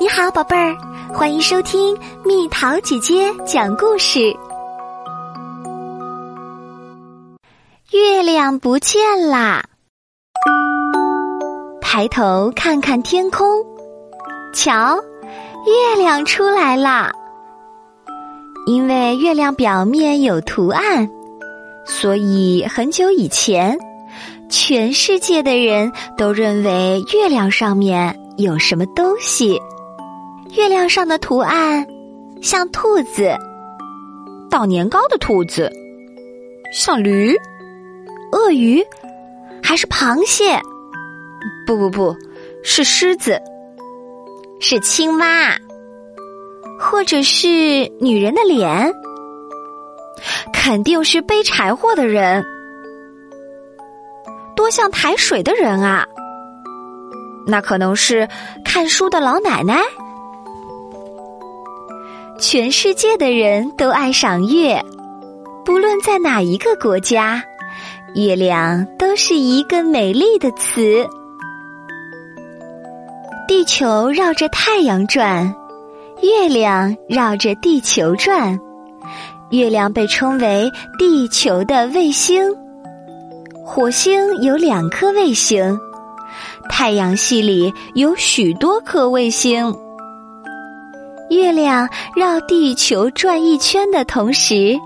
[0.00, 0.76] 你好，宝贝儿，
[1.12, 4.32] 欢迎收听蜜桃姐姐讲故事。
[7.90, 9.64] 月亮不见啦！
[11.80, 13.44] 抬头看看天空，
[14.54, 14.94] 瞧，
[15.66, 17.10] 月亮出来啦！
[18.68, 21.10] 因为月亮表面有图案，
[21.84, 23.76] 所以很久以前，
[24.48, 29.60] 全世界的人都认为月亮上面有什么东西。
[30.56, 31.86] 月亮上的图案
[32.40, 33.36] 像兔子，
[34.50, 35.70] 倒年糕的兔子，
[36.72, 37.36] 像驴、
[38.32, 38.84] 鳄鱼，
[39.62, 40.60] 还是螃蟹？
[41.66, 42.16] 不不不，
[42.64, 43.40] 是狮子，
[44.58, 45.54] 是青蛙，
[46.80, 47.46] 或者是
[48.00, 48.94] 女人的脸？
[50.52, 52.44] 肯定是背柴火的人，
[54.56, 56.06] 多像抬水的人啊！
[57.46, 58.28] 那可能是
[58.64, 59.80] 看书的老奶奶。
[62.38, 64.80] 全世界的人都爱赏月，
[65.64, 67.42] 不论在哪一个国家，
[68.14, 71.04] 月亮都是一个美丽的词。
[73.48, 75.52] 地球绕着太阳转，
[76.22, 78.58] 月亮绕着地球转。
[79.50, 82.54] 月亮被称为地球的卫星。
[83.64, 85.76] 火星有两颗卫星，
[86.68, 89.74] 太阳系里有许多颗卫星。
[91.30, 94.76] 月亮绕地球转一圈的同时，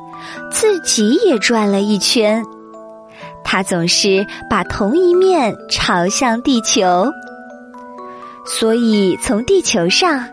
[0.50, 2.44] 自己也转了一圈。
[3.44, 7.10] 它总是把同一面朝向地球，
[8.46, 10.26] 所以从地球上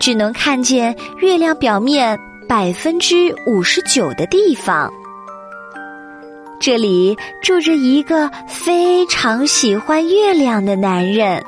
[0.00, 2.18] 只能看见月亮表面
[2.48, 4.90] 百分之五十九的地方。
[6.60, 11.42] 这里住着一个非常喜欢月亮的男人。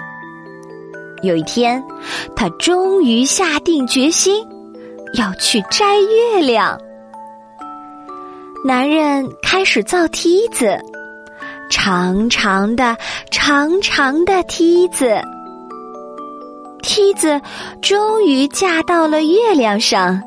[1.24, 1.82] 有一天，
[2.36, 4.46] 他终于下定决心
[5.14, 6.78] 要去摘月亮。
[8.64, 10.78] 男人开始造梯子，
[11.70, 12.96] 长长的、
[13.30, 15.20] 长长的梯子。
[16.82, 17.40] 梯子
[17.82, 20.22] 终于架到了月亮上。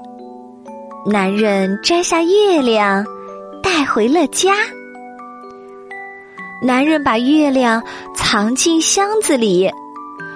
[1.06, 3.06] 男人摘下月亮，
[3.64, 4.54] 带回了家。
[6.62, 7.82] 男人把月亮
[8.16, 9.72] 藏进箱子里。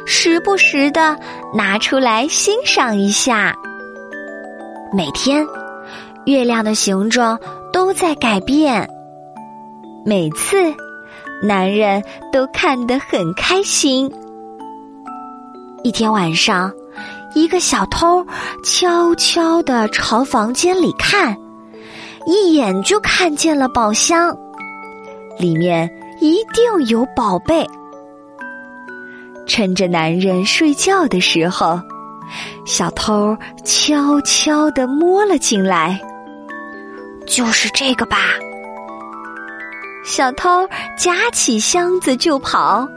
[0.05, 1.17] 时不时的
[1.53, 3.55] 拿出来欣赏一下。
[4.93, 5.45] 每天，
[6.25, 7.39] 月亮的形状
[7.71, 8.87] 都在改变。
[10.05, 10.73] 每次，
[11.41, 14.11] 男人都看得很开心。
[15.83, 16.71] 一天晚上，
[17.33, 18.25] 一个小偷
[18.63, 21.35] 悄悄的朝房间里看，
[22.25, 24.35] 一眼就看见了宝箱，
[25.39, 27.65] 里面一定有宝贝。
[29.51, 31.77] 趁着男人睡觉的时候，
[32.65, 35.99] 小偷悄悄地摸了进来。
[37.27, 38.17] 就是这个吧。
[40.05, 40.65] 小偷
[40.97, 42.87] 夹起箱子就跑。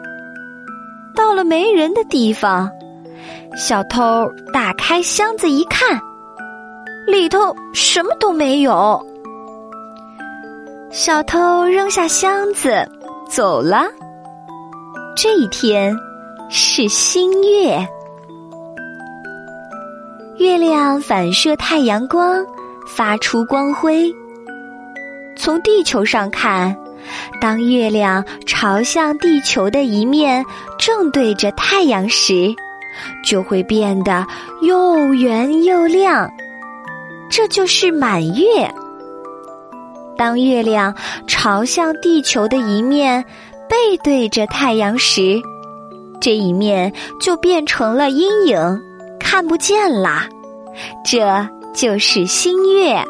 [1.13, 2.71] 到了没人的地方，
[3.57, 6.01] 小偷打开箱子一看，
[7.09, 9.05] 里头什么都没有。
[10.93, 12.89] 小偷扔下箱子
[13.29, 13.87] 走了。
[15.17, 15.93] 这一天。
[16.49, 17.89] 是新月，
[20.39, 22.45] 月亮反射太阳光，
[22.87, 24.13] 发出光辉。
[25.37, 26.77] 从地球上看，
[27.41, 30.45] 当月亮朝向地球的一面
[30.79, 32.55] 正对着太阳时，
[33.25, 34.25] 就会变得
[34.63, 36.31] 又圆又亮，
[37.29, 38.73] 这就是满月。
[40.17, 40.95] 当月亮
[41.27, 43.25] 朝向地球的一面
[43.69, 45.41] 背对着太阳时，
[46.25, 46.91] 这一面
[47.21, 48.81] 就变成了阴影，
[49.21, 50.27] 看不见啦。
[51.05, 53.05] 这就是新月。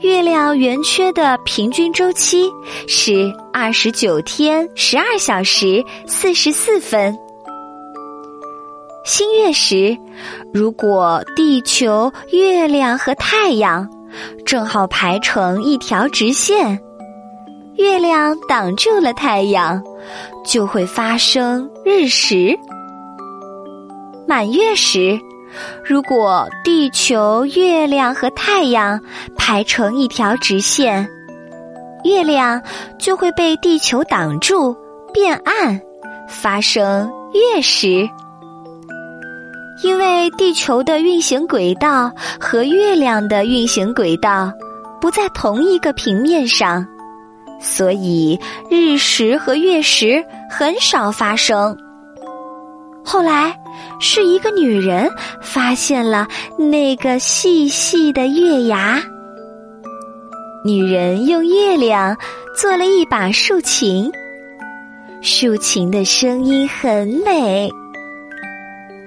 [0.00, 2.52] 月亮圆缺的平均周期
[2.86, 7.16] 是二十九天十二小时四十四分。
[9.06, 9.96] 新月时，
[10.52, 13.88] 如果地球、月亮和太阳
[14.44, 16.78] 正好排成一条直线。
[17.76, 19.82] 月亮挡住了太阳，
[20.44, 22.58] 就会发生日食。
[24.26, 25.18] 满月时，
[25.84, 29.00] 如果地球、月亮和太阳
[29.36, 31.08] 排成一条直线，
[32.04, 32.60] 月亮
[32.98, 34.76] 就会被地球挡住，
[35.12, 35.80] 变暗，
[36.28, 38.08] 发生月食。
[39.84, 42.10] 因为地球的运行轨道
[42.40, 44.50] 和月亮的运行轨道
[45.00, 46.86] 不在同一个平面上。
[47.60, 48.38] 所以
[48.70, 51.76] 日食和月食很少发生。
[53.04, 53.56] 后来，
[54.00, 55.08] 是一个女人
[55.40, 56.26] 发现了
[56.58, 59.00] 那个细细的月牙。
[60.64, 62.16] 女人用月亮
[62.56, 64.10] 做了一把竖琴，
[65.22, 67.70] 竖琴的声音很美，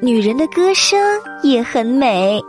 [0.02, 0.98] 女人的歌声
[1.44, 2.42] 也很美。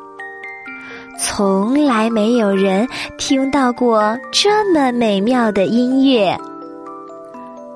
[1.22, 2.88] 从来没有人
[3.18, 6.36] 听到过这么美妙的音乐。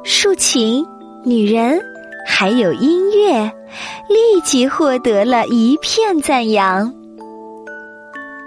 [0.02, 0.84] 竖琴，
[1.24, 1.80] 女人。
[2.26, 3.52] 还有音乐，
[4.08, 6.90] 立即获得了一片赞扬。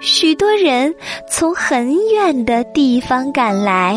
[0.00, 0.92] 许多人
[1.30, 3.96] 从很远的地方赶来，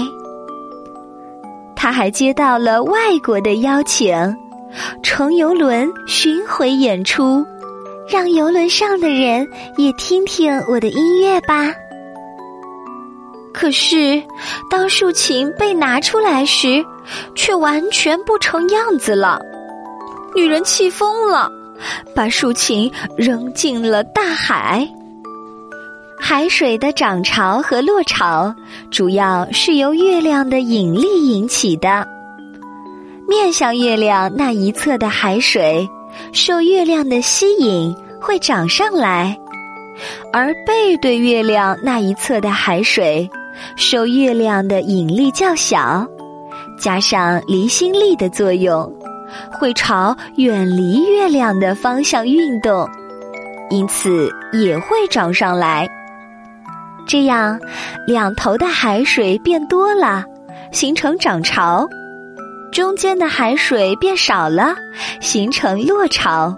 [1.76, 4.16] 他还接到了外国的邀请，
[5.02, 7.44] 乘游轮巡回演出，
[8.12, 9.48] 让游轮上的人
[9.78, 11.74] 也听听我的音乐吧。
[13.54, 14.22] 可是，
[14.70, 16.84] 当竖琴被拿出来时，
[17.36, 19.42] 却完全不成样子了。
[20.36, 21.50] 女人气疯了，
[22.14, 24.86] 把竖琴扔进了大海。
[26.20, 28.54] 海水的涨潮和落潮，
[28.92, 32.06] 主要是由月亮的引力引起的。
[33.28, 35.90] 面向月亮那一侧的海水，
[36.34, 39.36] 受月亮的吸引会涨上来；
[40.32, 43.30] 而背对月亮那一侧的海水，
[43.76, 46.08] 受月亮的引力较小，
[46.80, 48.92] 加上离心力的作用。
[49.50, 52.86] 会朝远离月亮的方向运动，
[53.70, 55.90] 因此也会涨上来。
[57.08, 57.58] 这样，
[58.06, 60.26] 两头的海水变多了，
[60.74, 61.88] 形成涨潮；
[62.72, 64.74] 中间的海水变少了，
[65.20, 66.56] 形成落潮。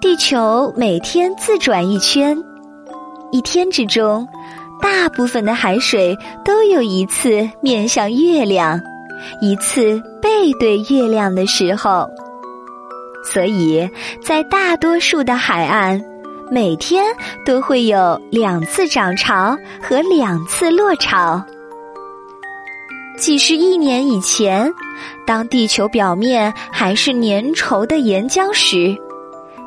[0.00, 2.36] 地球每天自转一圈，
[3.30, 4.26] 一天之中，
[4.82, 8.80] 大部分的海水都有一次面向月亮。
[9.40, 12.08] 一次背对月亮的时候，
[13.24, 13.88] 所以
[14.22, 16.02] 在大多数的海岸，
[16.50, 17.04] 每天
[17.44, 21.42] 都会有两次涨潮和两次落潮。
[23.16, 24.72] 几十亿年以前，
[25.26, 28.96] 当地球表面还是粘稠的岩浆时，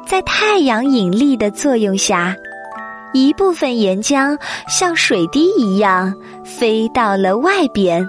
[0.06, 2.36] 在太阳引力的作用下，
[3.14, 6.14] 一部分岩浆像水滴一样
[6.44, 8.08] 飞到了外边。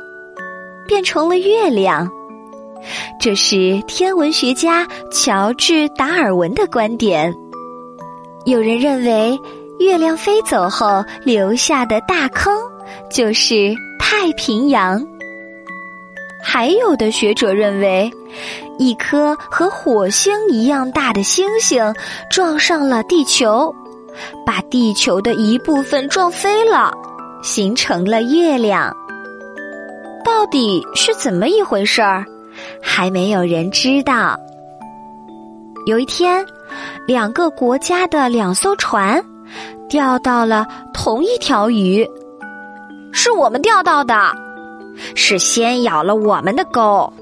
[0.87, 2.10] 变成了月亮，
[3.20, 7.32] 这是天文学家乔治·达尔文的观点。
[8.44, 9.38] 有人认为，
[9.78, 12.52] 月亮飞走后留下的大坑
[13.08, 15.00] 就是太平洋。
[16.42, 18.10] 还有的学者认为，
[18.78, 21.94] 一颗和火星一样大的星星
[22.31, 23.75] 撞上了地球，
[24.46, 26.92] 把地球的一部分撞飞了，
[27.42, 28.94] 形成了月亮。
[30.25, 32.25] 到底是怎么一回事儿，
[32.82, 34.38] 还没有人知道。
[35.86, 36.44] 有一天，
[37.06, 39.22] 两个国家的两艘船
[39.88, 42.06] 钓到了同一条鱼，
[43.12, 44.14] 是我们钓到的，
[45.14, 47.12] 是先咬了我们的钩。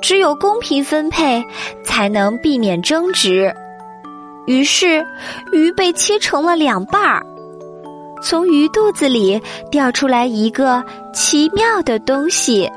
[0.00, 1.44] 只有公平分配，
[1.82, 3.54] 才能避免争执。
[4.46, 5.06] 于是，
[5.52, 7.24] 鱼被切成了两半儿。
[8.22, 9.40] 从鱼肚子里
[9.70, 12.70] 掉出来一个奇妙的东西。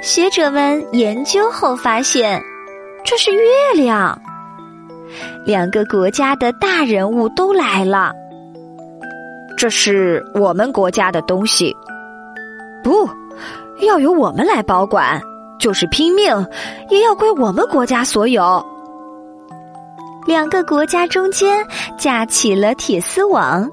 [0.00, 2.40] 学者们研究后发现，
[3.04, 3.42] 这是月
[3.74, 4.16] 亮。
[5.44, 8.12] 两个国家的大人物都来了。
[9.58, 11.76] 这是我们国家的东西，
[12.84, 13.10] 不
[13.84, 15.20] 要由我们来保管，
[15.58, 16.46] 就是拼命
[16.90, 18.64] 也要归我们国家所有。
[20.28, 21.66] 两个国家中间
[21.98, 23.68] 架起了铁丝网。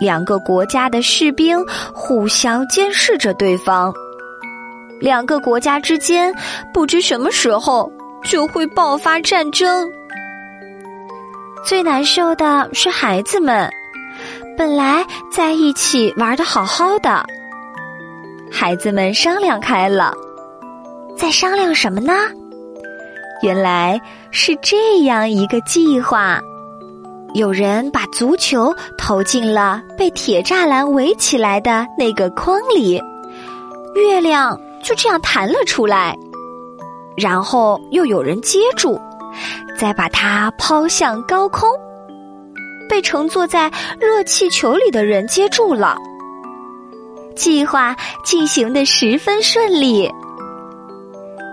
[0.00, 1.64] 两个国家的士兵
[1.94, 3.92] 互相监视着对方，
[5.00, 6.34] 两个国家之间
[6.74, 7.90] 不知什么时候
[8.24, 9.88] 就会爆发战争。
[11.64, 13.68] 最难受的是孩子们，
[14.58, 17.24] 本来在一起玩的好好的，
[18.50, 20.12] 孩子们商量开了，
[21.16, 22.12] 在商量什么呢？
[23.40, 24.00] 原来
[24.32, 26.40] 是这样一个计划。
[27.34, 33.00] 有人把足球投进了被铁栅栏围起来的那个筐里，
[33.94, 36.18] 月亮就这样弹了出来。
[37.16, 39.00] 然后又有人接住，
[39.78, 41.68] 再把它抛向高空。
[42.88, 45.96] 被乘坐在热气球里的人接住了。
[47.36, 50.10] 计划进行的十分顺利，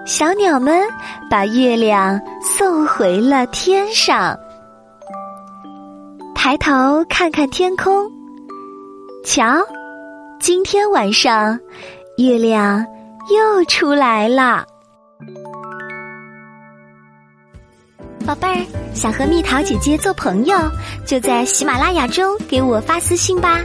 [0.06, 0.82] 小鸟们
[1.30, 4.36] 把月亮送回了天上。
[6.34, 8.10] 抬头看看天空，
[9.24, 9.64] 瞧，
[10.40, 11.60] 今天晚上
[12.18, 12.86] 月亮
[13.30, 14.66] 又出来了。
[18.26, 18.66] 宝贝儿，
[18.96, 20.58] 想和蜜桃姐姐做朋友，
[21.06, 23.62] 就在喜马拉雅中给我发私信吧。